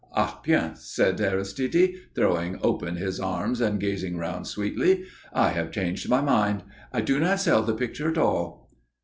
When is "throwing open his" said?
2.15-3.19